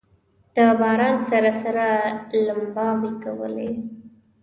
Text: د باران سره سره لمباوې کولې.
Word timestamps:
د 0.55 0.57
باران 0.79 1.17
سره 1.29 1.51
سره 1.61 1.85
لمباوې 2.45 3.11
کولې. 3.23 3.71